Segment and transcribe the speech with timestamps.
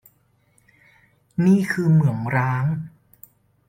[1.45, 2.65] นี่คือเหมืองร้าง